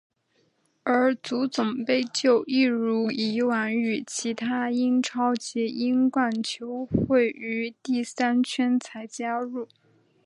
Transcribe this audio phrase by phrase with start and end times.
[0.81, 9.67] 而足总杯就一如已往与其他英超及英冠球会于第三圈才加入。